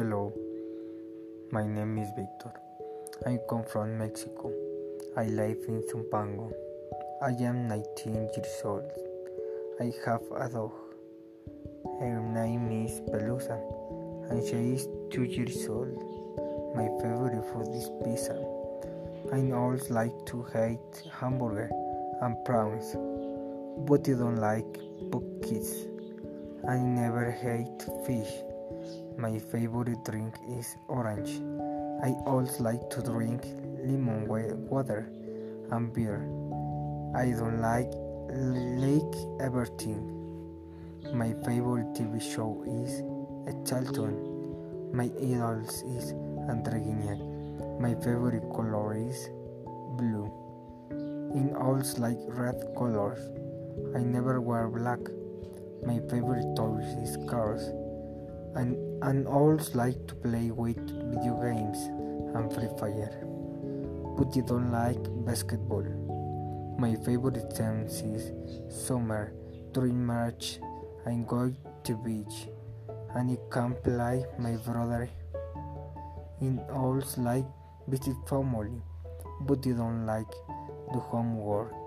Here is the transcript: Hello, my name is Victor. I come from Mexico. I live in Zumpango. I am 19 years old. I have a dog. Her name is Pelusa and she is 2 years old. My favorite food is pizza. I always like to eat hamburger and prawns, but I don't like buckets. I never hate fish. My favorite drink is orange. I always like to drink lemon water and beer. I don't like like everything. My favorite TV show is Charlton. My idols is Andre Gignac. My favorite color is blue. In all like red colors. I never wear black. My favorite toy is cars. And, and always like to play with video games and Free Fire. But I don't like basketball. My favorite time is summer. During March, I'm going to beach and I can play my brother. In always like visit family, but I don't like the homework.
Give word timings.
Hello, 0.00 0.32
my 1.52 1.66
name 1.66 1.98
is 1.98 2.08
Victor. 2.16 2.54
I 3.26 3.38
come 3.50 3.64
from 3.64 3.98
Mexico. 3.98 4.50
I 5.14 5.26
live 5.26 5.58
in 5.68 5.82
Zumpango. 5.82 6.50
I 7.20 7.32
am 7.44 7.68
19 7.68 8.14
years 8.14 8.62
old. 8.64 8.90
I 9.78 9.92
have 10.06 10.22
a 10.34 10.48
dog. 10.48 10.72
Her 12.00 12.18
name 12.18 12.86
is 12.86 13.02
Pelusa 13.10 13.60
and 14.30 14.42
she 14.42 14.72
is 14.76 14.88
2 15.10 15.24
years 15.24 15.68
old. 15.68 15.92
My 16.74 16.88
favorite 17.02 17.44
food 17.52 17.68
is 17.68 17.90
pizza. 18.02 18.42
I 19.34 19.50
always 19.50 19.90
like 19.90 20.16
to 20.28 20.46
eat 20.56 21.10
hamburger 21.12 21.70
and 22.22 22.42
prawns, 22.46 22.96
but 23.86 24.08
I 24.08 24.14
don't 24.14 24.36
like 24.36 24.80
buckets. 25.10 25.74
I 26.66 26.78
never 26.78 27.30
hate 27.30 27.84
fish. 28.06 28.32
My 29.16 29.38
favorite 29.38 30.04
drink 30.04 30.34
is 30.48 30.76
orange. 30.88 31.42
I 32.02 32.14
always 32.26 32.60
like 32.60 32.88
to 32.90 33.02
drink 33.02 33.44
lemon 33.84 34.26
water 34.26 35.10
and 35.70 35.92
beer. 35.92 36.24
I 37.14 37.30
don't 37.30 37.60
like 37.60 37.90
like 38.30 39.14
everything. 39.40 40.00
My 41.12 41.34
favorite 41.44 41.92
TV 41.94 42.22
show 42.22 42.62
is 42.66 43.02
Charlton. 43.68 44.92
My 44.92 45.10
idols 45.18 45.82
is 45.82 46.12
Andre 46.48 46.80
Gignac. 46.80 47.20
My 47.80 47.94
favorite 47.94 48.44
color 48.54 48.94
is 48.94 49.28
blue. 49.96 50.30
In 51.34 51.54
all 51.56 51.82
like 51.98 52.18
red 52.28 52.60
colors. 52.76 53.20
I 53.96 54.00
never 54.00 54.40
wear 54.40 54.68
black. 54.68 55.00
My 55.84 55.98
favorite 56.10 56.54
toy 56.56 56.78
is 57.02 57.16
cars. 57.28 57.72
And, 58.54 59.02
and 59.02 59.26
always 59.28 59.74
like 59.74 60.06
to 60.08 60.14
play 60.14 60.50
with 60.50 60.78
video 61.12 61.40
games 61.40 61.78
and 62.34 62.52
Free 62.52 62.68
Fire. 62.78 63.24
But 64.18 64.36
I 64.36 64.40
don't 64.40 64.70
like 64.72 65.02
basketball. 65.24 65.86
My 66.78 66.96
favorite 67.04 67.54
time 67.54 67.86
is 67.86 68.32
summer. 68.68 69.32
During 69.72 70.04
March, 70.04 70.58
I'm 71.06 71.24
going 71.24 71.56
to 71.84 71.96
beach 71.96 72.48
and 73.14 73.30
I 73.30 73.38
can 73.52 73.74
play 73.82 74.24
my 74.38 74.56
brother. 74.56 75.08
In 76.40 76.58
always 76.72 77.18
like 77.18 77.44
visit 77.86 78.16
family, 78.28 78.80
but 79.42 79.58
I 79.66 79.72
don't 79.72 80.06
like 80.06 80.30
the 80.92 80.98
homework. 80.98 81.79